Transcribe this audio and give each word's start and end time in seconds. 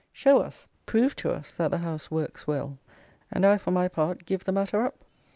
Show 0.11 0.39
us, 0.39 0.65
prove 0.87 1.15
to 1.17 1.31
us, 1.31 1.53
that 1.53 1.69
the 1.69 1.77
House 1.77 2.09
"works 2.09 2.47
well," 2.47 2.79
and 3.29 3.45
I, 3.45 3.59
for 3.59 3.69
my 3.69 3.87
part, 3.87 4.25
give 4.25 4.45
the 4.45 4.51
matter 4.51 4.81
up. 4.81 5.05